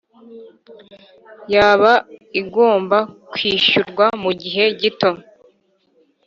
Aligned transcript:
Yaba 1.53 1.91
igomba 2.41 2.97
kwishyurwa 3.31 4.05
mugihe 4.23 4.63
gito 4.81 5.09